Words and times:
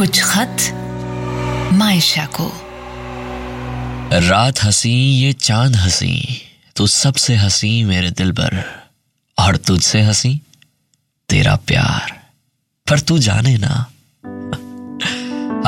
कुछ 0.00 0.22
खत 0.22 0.56
मायशा 1.72 2.26
को। 2.26 2.52
रात 4.28 4.62
हसी, 4.62 4.92
ये 5.22 5.32
चाँद 5.32 5.76
हसी, 5.76 6.42
तू 6.76 6.86
सबसे 6.86 7.36
हसी 7.36 7.84
मेरे 7.84 8.10
दिल 8.10 8.32
पर, 8.32 8.64
और 9.38 9.56
तुझसे 9.56 10.00
हसी 10.00 10.40
तेरा 11.28 11.56
प्यार। 11.56 12.20
पर 12.90 13.00
तू 13.00 13.18
जाने 13.18 13.58
ना। 13.60 13.86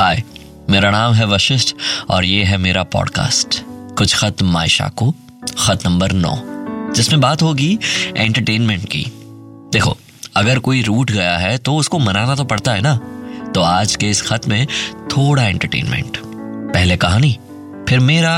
हाय, 0.03 0.23
मेरा 0.69 0.91
नाम 0.91 1.13
है 1.13 1.25
वशिष्ठ, 1.25 1.75
और 2.09 2.25
ये 2.25 2.43
है 2.43 2.57
मेरा 2.57 2.83
पॉडकास्ट। 2.83 3.59
कुछ 3.97 4.15
खत 4.15 4.41
मायशा 4.41 4.87
को, 4.87 5.15
खत 5.59 5.79
नंबर 5.85 6.11
नौ, 6.11 6.43
जिसमें 6.93 7.21
बात 7.21 7.41
होगी 7.41 7.79
एंटरटेनमेंट 8.17 8.89
की। 8.89 9.05
देखो, 9.73 9.97
अगर 10.35 10.59
कोई 10.59 10.81
रूठ 10.81 11.11
गया 11.11 11.37
है 11.37 11.57
तो 11.57 11.75
उसको 11.75 11.99
मनाना 11.99 12.35
तो 12.35 12.43
पड़ता 12.43 12.71
है 12.71 12.81
ना। 12.81 13.12
तो 13.55 13.61
आज 13.61 13.95
के 13.95 14.09
इस 14.09 14.21
खत 14.21 14.47
में 14.47 14.65
थोड़ा 15.07 15.43
एंटरटेनमेंट 15.43 16.17
पहले 16.73 16.97
कहानी 16.97 17.37
फिर 17.89 17.99
मेरा 17.99 18.31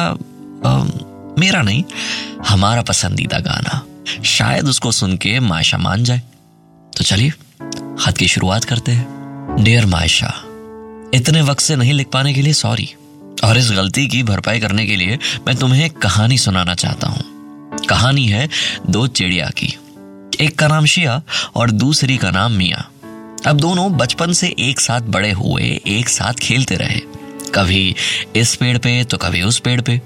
आ, 0.65 0.83
मेरा 1.39 1.61
नहीं 1.61 1.83
हमारा 2.47 2.81
पसंदीदा 2.81 3.39
गाना। 3.39 3.81
शायद 4.23 4.67
उसको 4.67 4.91
सुन 4.91 5.15
के 5.17 5.39
मायशा 5.39 5.77
मान 5.77 6.03
जाए। 6.03 6.21
तो 6.97 7.03
चलिए 7.03 7.29
खत 7.99 8.17
की 8.17 8.27
शुरुआत 8.27 8.63
करते 8.63 8.91
हैं। 8.91 9.63
डियर 9.63 9.85
मायशा 9.85 10.33
इतने 11.13 11.41
वक्त 11.41 11.61
से 11.61 11.75
नहीं 11.75 11.93
लिख 11.93 12.07
पाने 12.13 12.33
के 12.33 12.41
लिए 12.41 12.53
सॉरी 12.53 12.89
और 13.43 13.57
इस 13.57 13.71
गलती 13.71 14.07
की 14.07 14.23
भरपाई 14.23 14.59
करने 14.59 14.85
के 14.85 14.95
लिए 14.95 15.19
मैं 15.47 15.55
तुम्हें 15.55 15.89
कहानी 15.89 16.37
सुनाना 16.37 16.75
चाहता 16.75 17.07
हूँ। 17.07 17.23
कहानी 17.89 18.27
है 18.27 18.49
दो 18.89 19.07
चिड़िया 19.07 19.49
की 19.49 19.75
एक 20.41 20.57
का 20.59 20.67
नाम 20.67 20.85
शिया 20.85 21.21
और 21.55 21.71
दूसरी 21.71 22.17
का 22.17 22.31
नाम 22.31 22.51
मिया। 22.51 22.85
अब 23.47 23.57
दोनों 23.57 23.91
बचपन 23.97 24.31
से 24.33 24.47
एक 24.59 24.79
साथ 24.79 25.01
बड़े 25.07 25.31
हुए, 25.31 25.63
एक 25.87 26.09
साथ 26.09 26.33
खेलते 26.33 26.75
रहे। 26.75 26.99
कभी 27.55 27.95
इस 28.35 28.55
पेड़ 28.55 28.77
पे 28.77 29.03
तो 29.03 29.17
कभी 29.17 29.41
उस 29.41 29.59
पेड़ 29.59 29.79
पे। 29.81 30.01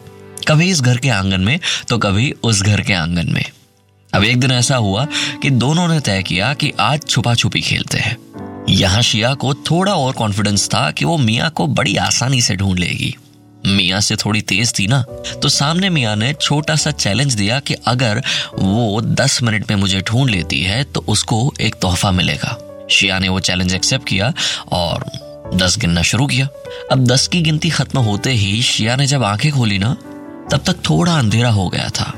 कभी 0.48 0.70
इस 0.72 0.82
घर 0.82 0.98
के 0.98 1.10
आँगन 1.10 1.42
में 1.42 1.60
तो 1.90 1.98
कभी 1.98 2.32
उस 2.44 2.62
घर 2.62 2.82
के 2.82 2.94
आँगन 2.94 3.32
में। 3.34 3.44
अब 4.14 4.24
एक 4.24 4.40
दिन 4.40 4.52
ऐसा 4.52 4.76
हुआ 4.76 5.06
कि 5.42 5.50
दोनों 5.50 5.88
ने 5.88 6.00
तय 6.00 6.24
किया 6.24 6.54
कि 6.54 6.74
आज 6.80 7.08
छुपा 7.08 7.36
छुपी 7.36 7.62
खेलते 7.62 7.98
हैं। 7.98 8.18
यहाँ 8.70 9.02
शिया 9.02 9.34
को 9.34 9.54
थोड़ा 9.54 9.94
और 9.94 10.14
कॉन्फिडेंस 10.14 10.68
था 10.68 10.90
कि 10.92 11.06
वो 11.06 11.18
मियाँ 11.18 11.50
को 11.50 11.68
बड़ी 11.68 11.96
आसानी 11.98 12.42
से 12.42 12.56
ढूंढ 12.56 12.80
लेगी। 12.80 13.16
मियाँ 13.66 14.02
से 14.02 14.16
थोड़ी 14.16 14.42
तेज 14.42 14.74
थी 14.80 14.88
ना 14.88 15.02
तो 15.42 15.50
सामने 15.50 15.90
मियाँ 15.90 16.16
ने 16.16 16.34
छोटा 16.34 16.76
सा 16.76 16.92
चैलेंज 16.92 17.34
दिया 17.34 17.60
कि 17.60 17.74
अगर 17.88 18.22
वो 18.56 19.02
दस 19.02 19.44
मिनट 19.44 19.72
में 19.72 19.78
मुझे 19.78 20.02
ढूंढ 20.02 20.30
लेती 20.30 20.64
है 20.64 20.84
तो 20.84 21.06
उसको 21.08 21.54
एक 21.62 21.76
तोहफा 21.76 22.12
मिलेगा। 22.12 22.58
शिया 22.90 23.20
ने 23.20 23.30
वो 23.30 23.40
चैलेंज 23.40 23.74
एक्सेप्ट 23.74 24.08
किया 24.08 24.34
और 24.72 25.06
दस 25.54 25.78
गिनना 25.78 26.02
शुरू 26.02 26.28
किया। 26.28 26.48
अब 26.92 27.06
दस 27.06 27.28
की 27.28 27.42
गिनती 27.42 27.70
खत्म 27.70 28.00
होते 28.00 28.32
ही 28.32 28.62
शिया 28.62 28.96
ने 28.96 29.06
जब 29.06 29.24
आँखें 29.24 29.52
खोली 29.52 29.80
ना, 29.80 29.94
तब 30.52 30.58
तक 30.58 30.74
थोड़ा 30.90 31.20
अंधेरा 31.20 31.50
हो 31.50 31.70
गया 31.70 31.90
था। 31.90 32.14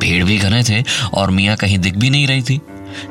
पेड़ 0.00 0.24
भी 0.24 0.38
घने 0.38 0.62
थे 0.62 0.84
और 1.14 1.30
मिया 1.30 1.54
कहीं 1.54 1.78
दिख 1.78 1.96
भी 1.96 2.10
नहीं 2.10 2.26
रही 2.26 2.42
थी। 2.42 2.60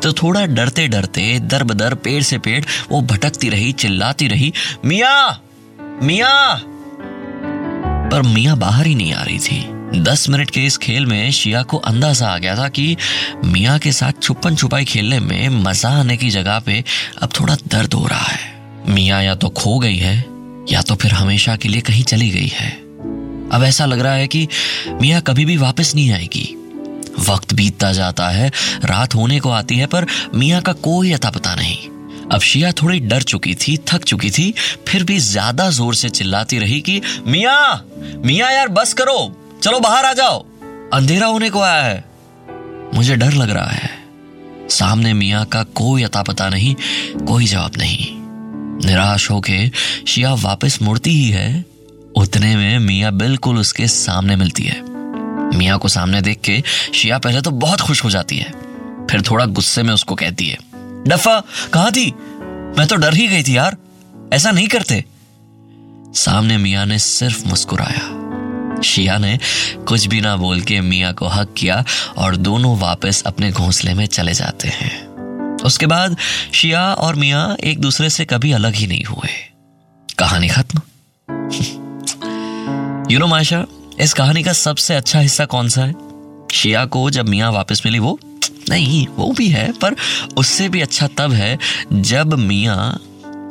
तो 0.04 0.14
थोड़ा 0.14 0.46
डरते 0.46 0.88
डरते 0.88 1.40
दर 1.40 1.64
बदर 1.64 1.94
पेड़ 1.94 2.24
से 2.24 2.38
पेड़, 2.38 2.66
वो 2.92 3.02
भटकती 3.02 3.50
रही, 3.50 3.72
चिल्लाती 3.72 4.28
रही, 4.28 4.54
मिया! 4.86 5.40
मिया! 5.82 6.62
पर 8.10 8.22
मिया 8.22 8.56
बाहर 8.56 8.86
ही 8.86 8.96
नहीं 8.96 9.14
आ 9.14 9.24
रही 9.24 9.40
थी। 9.40 9.81
दस 9.96 10.30
मिनट 10.30 10.50
के 10.50 10.62
इस 10.66 10.78
खेल 10.78 11.06
में 11.06 11.32
शिया 11.32 11.62
को 11.64 11.78
अंदाज़ा 11.78 12.28
आ 12.28 12.38
गया 12.38 12.56
था 12.58 12.68
कि 12.70 12.96
मिया 13.46 13.78
के 13.78 13.92
साथ 13.92 14.22
छुपन 14.24 14.56
छुपाई 14.56 14.86
खेलने 14.86 15.20
में 15.20 15.50
मज़ा 15.50 15.90
आने 15.90 16.18
की 16.18 16.30
जगह 16.30 16.60
पे 16.60 16.84
अब 17.22 17.30
थोड़ा 17.40 17.56
दर्द 17.68 17.94
हो 17.94 18.06
रहा 18.08 18.20
है। 18.20 18.94
मिया 18.94 19.22
या 19.22 19.36
तो 19.36 19.50
खो 19.50 19.80
गई 19.80 19.98
है, 19.98 20.16
या 20.72 20.82
तो 20.82 20.96
फिर 20.96 21.12
हमेशा 21.12 21.56
के 21.56 21.70
लिए 21.70 21.82
कहीं 21.82 22.04
चली 22.04 22.30
गई 22.30 22.48
है। 22.48 22.70
अब 23.52 23.64
ऐसा 23.64 23.86
लग 23.86 24.00
रहा 24.00 24.14
है 24.14 24.28
कि 24.28 24.48
मिया 25.02 25.20
कभी 25.20 25.46
भी 25.46 25.58
वापस 25.58 25.96
नहीं 25.96 26.12
आएगी। 26.12 26.56
वक्त 27.30 27.54
बीतता 27.54 27.92
जाता 27.94 28.30
है, 28.30 28.52
रात 28.86 29.16
होने 29.16 29.40
को 29.40 29.50
आती 29.50 29.78
है, 29.78 29.86
पर 29.86 30.08
मिया 30.36 30.62
का 30.62 30.74
कोई 30.74 31.12
अता 31.12 31.30
पता 31.30 31.56
नहीं। 31.56 31.78
अब 32.32 32.42
शिया 32.42 32.72
थोड़ी 32.72 33.00
डर 33.00 33.22
चुकी 33.22 33.56
थी, 33.56 33.78
थक 33.88 34.04
चुकी 34.04 34.30
थी, 34.30 34.54
फिर 34.88 35.04
भी 35.04 35.20
ज़्यादा 35.20 35.70
ज़ोर 35.70 35.96
से 35.96 36.10
चिल्लाती 36.10 36.60
रही 36.60 36.82
कि, 36.82 37.02
मिया 37.28 37.86
मिया 38.26 38.50
यार, 38.50 38.68
बस 38.68 38.94
करो। 38.94 39.41
चलो 39.64 39.80
बाहर 39.80 40.06
आ 40.06 40.14
जाओ। 40.14 40.46
अंधेरा 40.94 41.28
होने 41.28 41.50
को 41.50 41.62
आया 41.62 41.84
है। 41.84 42.06
मुझे 42.96 43.16
डर 43.16 43.32
लग 43.32 43.50
रहा 43.50 43.70
है। 43.70 43.90
सामने 44.70 45.14
मिया 45.14 45.44
का 45.44 45.64
कोई 45.64 46.04
अता 46.04 46.24
पता 46.24 46.50
नहीं, 46.50 46.76
कोई 47.26 47.46
जवाब 47.46 47.72
नहीं। 47.78 48.08
निराश 48.88 49.32
होके 49.32 49.72
शिया 50.08 50.34
वापस 50.34 50.80
मुड़ती 50.82 51.10
ही 51.10 51.30
है। 51.30 51.66
उतने 52.16 52.56
में 52.56 52.80
मिया 52.80 53.12
बिल्कुल 53.12 53.58
उसके 53.58 53.88
सामने 53.88 54.36
मिलती 54.36 54.64
है। 54.64 54.82
मिया 55.58 55.78
को 55.78 55.88
सामने 55.88 56.22
देख 56.22 56.42
के 56.42 56.64
शिया 56.94 57.18
पहले 57.18 57.42
तो 57.42 57.52
बहुत 57.52 57.82
खुश 57.82 58.04
हो 58.04 58.10
जाती 58.10 58.38
है। 58.38 58.52
फिर 59.08 59.22
थोड़ा 59.22 59.46
गुस्से 59.46 59.84
में 59.84 59.94
उसको 59.94 60.16
कहती 60.16 60.48
है, 60.48 60.58
डफा, 61.08 61.44
कहा 61.74 61.90
थी? 61.90 62.12
मैं 62.78 62.88
तो 62.88 62.96
डर 62.96 63.14
ही 63.14 63.28
गई 63.28 63.44
थी 63.44 63.58
यार। 63.58 63.78
ऐसा 64.34 64.52
नहीं 64.52 64.68
करते। 64.68 65.06
सामने 66.14 66.58
मिया 66.58 66.86
ने 66.86 67.00
सिर्फ़ 67.00 67.48
मुस्कुराया। 67.48 68.21
शिया 68.84 69.18
ने 69.18 69.40
कुछ 69.88 70.06
भी 70.06 70.22
ना 70.22 70.36
बोल 70.38 70.62
के 70.62 70.82
मिया 70.82 71.12
को 71.12 71.28
हक 71.28 71.54
किया 71.58 71.84
और 72.18 72.36
दोनों 72.36 72.78
वापस 72.78 73.24
अपने 73.26 73.52
घोंसले 73.52 73.94
में 73.94 74.06
चले 74.06 74.34
जाते 74.34 74.68
हैं। 74.68 75.08
उसके 75.64 75.86
बाद 75.86 76.18
शिया 76.54 76.94
और 76.94 77.16
मिया 77.16 77.58
एक 77.64 77.80
दूसरे 77.80 78.10
से 78.10 78.26
कभी 78.26 78.52
अलग 78.52 78.76
ही 78.76 78.88
नहीं 78.88 79.04
हुए। 79.04 79.30
कहानी 80.20 80.48
खत्म। 80.48 80.82
यू 83.12 83.20
नो 83.20 83.28
माशा 83.28 83.66
इस 84.00 84.14
कहानी 84.14 84.44
का 84.44 84.54
सबसे 84.54 84.96
अच्छा 84.96 85.20
हिस्सा 85.20 85.46
कौन 85.46 85.70
सा 85.70 85.82
है? 85.82 85.96
शिया 86.52 86.86
को 86.86 87.10
जब 87.10 87.30
मिया 87.30 87.50
वापस 87.50 87.82
मिली, 87.86 88.00
वो 88.00 88.20
नहीं, 88.70 89.08
वो 89.08 89.32
भी 89.32 89.50
है, 89.50 89.72
पर 89.72 89.96
उससे 90.38 90.70
भी 90.70 90.82
अच्छा 90.82 91.08
तब 91.08 91.32
है 91.32 91.58
जब 91.94 92.34
मिया 92.34 92.98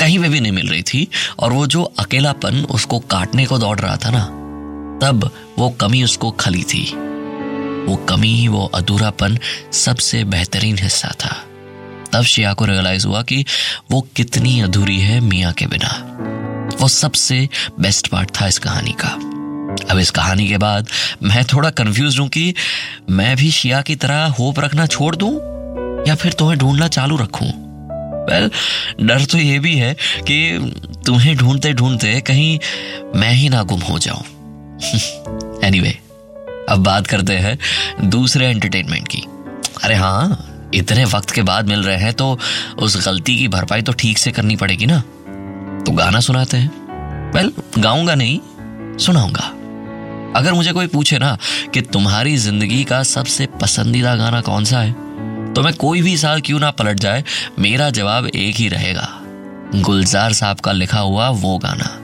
कहीं 0.00 0.18
पे 0.18 0.28
भी 0.28 0.40
नहीं 0.40 0.52
मिल 0.52 0.68
रही 0.68 0.82
थी 0.82 1.08
और 1.38 1.52
वो 1.52 1.66
जो 1.66 1.82
अकेलापन 1.82 2.64
उसको 2.70 2.98
काटने 2.98 3.46
को 3.46 3.58
दौड़ 3.58 3.78
रहा 3.80 3.96
था 3.96 4.10
ना। 4.10 4.39
तब 5.02 5.30
वो 5.58 5.70
कमी 5.70 6.02
उसको 6.02 6.30
खली 6.30 6.62
थी। 6.62 6.82
वो 7.86 7.96
कमी 8.08 8.48
वो 8.48 8.64
अधूरापन 8.64 9.38
सबसे 9.72 10.24
बेहतरीन 10.24 10.78
हिस्सा 10.78 11.08
था। 11.08 11.36
तब 12.12 12.22
शिया 12.22 12.52
को 12.52 12.64
रियलाइज़ 12.64 13.06
हुआ 13.06 13.22
कि 13.22 13.44
वो 13.90 14.00
कितनी 14.16 14.60
अधूरी 14.60 14.98
है 15.00 15.20
मिया 15.20 15.52
के 15.52 15.66
बिना। 15.66 15.90
वो 16.80 16.88
सबसे 16.88 17.48
बेस्ट 17.80 18.08
पार्ट 18.08 18.30
था 18.40 18.46
इस 18.46 18.58
कहानी 18.58 18.94
का। 19.00 19.08
अब 19.90 19.98
इस 19.98 20.10
कहानी 20.10 20.48
के 20.48 20.58
बाद 20.58 20.88
मैं 21.22 21.44
थोड़ा 21.44 21.70
कंफ्यूज 21.70 22.18
हूँ 22.18 22.28
कि 22.28 22.54
मैं 23.10 23.36
भी 23.36 23.50
शिया 23.50 23.80
की 23.82 23.96
तरह 23.96 24.24
होप 24.38 24.60
रखना 24.60 24.86
छोड़ 24.86 25.16
दूँ 25.16 25.32
या 26.08 26.14
फिर 26.14 26.32
तुम्हें 26.32 26.58
ढूंढना 26.58 26.88
चालू 26.88 27.16
रखूँ? 27.16 27.48
वेल 28.26 28.50
डर 29.00 29.24
तो 29.24 29.38
ये 29.38 29.58
भी 29.58 29.74
है 29.76 29.94
कि 30.20 30.58
तुम्हें 31.06 31.36
ढूंढते 31.36 31.72
ढूंढते 31.72 32.20
कहीं 32.20 32.58
मैं 33.14 33.32
ही 33.32 33.48
ना 33.48 33.62
गुम 33.62 33.80
हो 33.80 33.98
जाऊँ। 33.98 34.24
एनीवे 34.84 35.90
anyway, 35.90 35.94
अब 36.68 36.82
बात 36.84 37.06
करते 37.06 37.32
हैं 37.32 37.58
दूसरे 38.10 38.46
एंटरटेनमेंट 38.46 39.08
की। 39.08 39.22
अरे 39.84 39.94
हाँ 39.94 40.46
इतने 40.74 41.04
वक्त 41.04 41.30
के 41.30 41.42
बाद 41.42 41.68
मिल 41.68 41.82
रहे 41.82 41.96
हैं 41.96 42.12
तो 42.14 42.38
उस 42.78 43.06
गलती 43.06 43.36
की 43.36 43.48
भरपाई 43.48 43.82
तो 43.82 43.92
ठीक 43.92 44.18
से 44.18 44.32
करनी 44.32 44.56
पड़ेगी 44.56 44.86
ना। 44.86 45.00
तो 45.86 45.92
गाना 45.92 46.20
सुनाते 46.20 46.56
हैं। 46.56 47.32
वेल 47.32 47.52
गाऊँगा 47.78 48.14
नहीं 48.14 48.40
सुनाऊँगा। 48.98 49.54
अगर 50.36 50.52
मुझे 50.52 50.72
कोई 50.72 50.86
पूछे 50.86 51.18
ना 51.18 51.38
कि 51.74 51.80
तुम्हारी 51.80 52.36
ज़िंदगी 52.36 52.84
का 52.84 53.02
सबसे 53.02 53.46
पसंदीदा 53.46 54.16
गाना 54.16 54.40
कौन 54.40 54.64
सा 54.64 54.80
है 54.80 54.92
तो 55.54 55.62
मैं 55.62 55.74
कोई 55.74 56.02
भी 56.02 56.16
साल 56.16 56.40
क्यों 56.40 56.60
ना 56.60 56.70
पलट 56.70 57.00
जाए 57.00 57.24
मेरा 57.58 57.90
जवाब 57.90 58.26
एक 58.26 58.56
ही 58.56 58.68
रहेगा। 58.68 59.08
गुलजार 59.74 60.32
साहब 60.32 60.60
का 60.60 60.72
लिखा 60.72 61.00
हुआ 61.00 61.28
वो 61.28 61.58
गाना। 61.58 61.99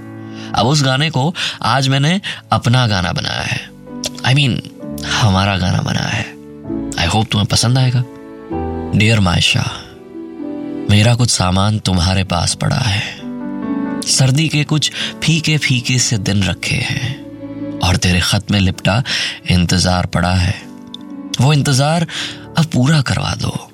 अब 0.55 0.67
उस 0.67 0.83
गाने 0.83 1.11
को 1.11 1.35
आज 1.63 1.89
मैंने 1.89 2.21
अपना 2.53 2.87
गाना 2.87 3.13
बनाया 3.13 3.43
है। 3.43 3.61
आई 4.27 4.33
I 4.33 4.37
मीन 4.37 4.57
mean, 4.57 5.07
हमारा 5.07 5.57
गाना 5.57 5.81
बनाया 5.83 6.09
है। 6.09 6.25
आई 6.99 7.07
होप 7.07 7.27
तुम्हें 7.27 7.49
पसंद 7.49 7.79
आएगा। 7.79 8.05
डियर 8.99 9.21
मायशा 9.21 9.65
मेरा 10.91 11.15
कुछ 11.15 11.31
सामान 11.31 11.79
तुम्हारे 11.79 12.25
पास 12.25 12.55
पड़ा 12.55 12.77
है। 12.77 13.03
सर्दी 14.07 14.49
के 14.49 14.65
कुछ 14.65 14.91
फीके 15.23 15.57
फीके 15.59 15.99
से 15.99 16.19
दिन 16.19 16.43
रखे 16.43 16.77
हैं 16.77 17.79
और 17.79 17.97
तेरे 17.97 18.21
खत 18.21 18.51
में 18.51 18.61
लिपटा 18.61 19.03
इंतज़ार 19.51 20.07
पड़ा 20.07 20.35
है। 20.35 20.55
वो 21.41 21.53
इंतज़ार 21.53 22.07
अब 22.59 22.65
पूरा 22.65 23.01
करवा 23.03 23.35
दो। 23.35 23.71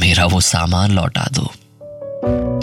मेरा 0.00 0.26
वो 0.26 0.40
सामान 0.40 0.90
लौटा 0.90 1.26
दो। 1.32 1.50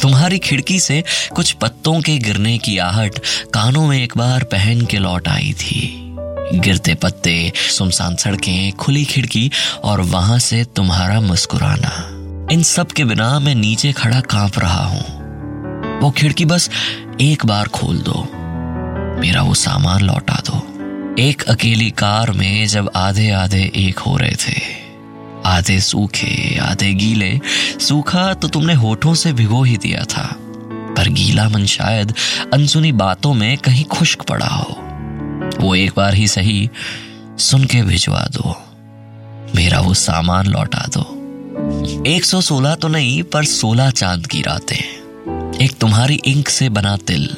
तुम्हारी 0.01 0.39
खिड़की 0.39 0.79
से 0.79 1.03
कुछ 1.35 1.51
पत्तों 1.51 2.01
के 2.01 2.17
गिरने 2.17 2.57
की 2.57 2.77
आहट 2.77 3.19
कानों 3.53 3.87
में 3.87 4.03
एक 4.03 4.13
बार 4.17 4.43
पहन 4.43 4.85
के 4.85 4.97
लौट 4.97 5.27
आई 5.27 5.53
थी। 5.53 5.99
गिरते 6.53 6.95
पत्ते 6.95 7.51
सुमसान 7.55 8.15
सड़कें, 8.15 8.71
खुली 8.71 9.05
खिड़की 9.05 9.51
और 9.83 10.01
वहाँ 10.01 10.39
से 10.39 10.63
तुम्हारा 10.63 11.21
मुस्कुराना। 11.21 12.09
इन 12.53 12.63
सब 12.63 12.87
के 12.87 13.05
बिना 13.05 13.39
मैं 13.39 13.55
नीचे 13.55 13.91
खड़ा 13.91 14.21
काँप 14.21 14.59
रहा 14.59 14.85
हूँ। 14.85 15.23
वो 15.99 16.11
खिड़की 16.11 16.45
बस 16.45 16.69
एक 17.21 17.45
बार 17.45 17.67
खोल 17.67 17.97
दो। 17.97 18.27
मेरा 19.21 19.41
वो 19.41 19.53
सामान 19.53 20.01
लौटा 20.01 20.41
दो। 20.45 20.67
एक 21.19 21.41
अकेली 21.41 21.91
कार 21.91 22.31
में 22.31 22.67
जब 22.67 22.91
आधे 22.95 23.31
आधे 23.31 23.71
एक 23.75 23.99
हो 23.99 24.17
रहे 24.17 24.35
थे। 24.47 24.82
आधे 25.45 25.79
सूखे, 25.79 26.57
आधे 26.57 26.93
गीले। 26.93 27.39
सूखा 27.79 28.33
तो 28.33 28.47
तुमने 28.47 28.73
होठों 28.73 29.13
से 29.13 29.33
भिगो 29.33 29.63
ही 29.63 29.77
दिया 29.77 30.03
था, 30.03 30.35
पर 30.97 31.09
गीला 31.09 31.49
मन 31.49 31.65
शायद 31.65 32.13
अनसुनी 32.53 32.91
बातों 32.91 33.33
में 33.33 33.57
कहीं 33.57 33.85
खुश्क 33.85 34.21
पड़ा 34.21 34.47
हो। 34.47 34.77
वो 35.59 35.75
एक 35.75 35.91
बार 35.97 36.13
ही 36.13 36.27
सही 36.27 36.69
सुन 37.37 37.65
के 37.65 37.81
भिजवा 37.81 38.27
दो। 38.31 38.55
मेरा 39.55 39.79
वो 39.79 39.93
सामान 39.93 40.47
लौटा 40.47 40.85
दो। 40.97 41.19
116 42.07 42.75
तो 42.75 42.87
नहीं, 42.87 43.23
पर 43.23 43.45
16 43.45 43.89
चाँद 43.89 44.27
की 44.27 44.41
रातें। 44.41 45.03
एक 45.61 45.73
तुम्हारी 45.73 46.15
इंक 46.15 46.49
से 46.49 46.69
बना 46.69 46.97
तिल। 46.97 47.29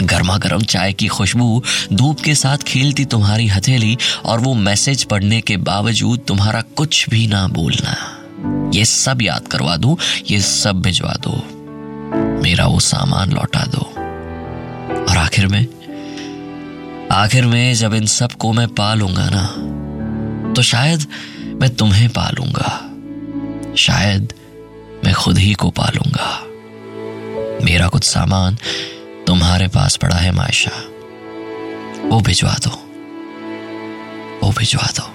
गर्मा 0.00 0.36
गर्म 0.36 0.62
चाय 0.62 0.92
की 0.92 1.06
खुशबू 1.06 1.62
धूप 1.92 2.20
के 2.20 2.34
साथ 2.34 2.58
खेलती 2.58 3.04
तुम्हारी 3.04 3.46
हथेली 3.48 3.96
और 4.24 4.40
वो 4.40 4.54
मैसेज 4.54 5.04
पढ़ने 5.04 5.40
के 5.40 5.56
बावजूद 5.56 6.20
तुम्हारा 6.28 6.60
कुछ 6.76 7.08
भी 7.10 7.26
ना 7.26 7.46
बोलना। 7.48 8.70
ये 8.74 8.84
सब 8.84 9.22
याद 9.22 9.48
करवा 9.48 9.76
दो, 9.76 9.98
ये 10.30 10.40
सब 10.40 10.80
भिजवा 10.82 11.14
दो। 11.26 11.36
मेरा 12.42 12.66
वो 12.66 12.80
सामान 12.80 13.32
लौटा 13.32 13.64
दो। 13.66 13.82
और 15.04 15.16
आखिर 15.16 15.46
में 15.46 15.66
आखिर 17.12 17.46
में 17.46 17.74
जब 17.74 17.94
इन 17.94 18.06
सबको 18.06 18.52
मैं 18.52 18.68
पालूँगा 18.68 19.28
ना 19.32 19.46
तो 20.52 20.62
शायद 20.62 21.06
मैं 21.60 21.74
तुम्हें 21.76 22.08
पालूँगा। 22.08 22.70
शायद 23.76 24.32
मैं 25.04 25.14
खुद 25.14 25.38
ही 25.38 25.52
को 25.54 25.70
पा 25.70 25.90
लूँगा 25.94 26.40
मेरा 27.64 27.88
कुछ 27.88 28.04
सामान 28.04 28.56
तुम्हारे 29.34 29.68
पास 29.68 29.96
पड़ा 29.96 30.16
है 30.16 30.32
मायशा। 30.32 30.70
वो 32.08 32.20
भिजवा 32.20 32.52
दो। 32.52 32.70
वो 34.42 34.52
भिजवा 34.52 34.92
दो। 34.96 35.13